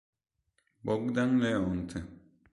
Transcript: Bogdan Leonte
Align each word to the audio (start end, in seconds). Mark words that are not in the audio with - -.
Bogdan 0.85 1.37
Leonte 1.41 1.99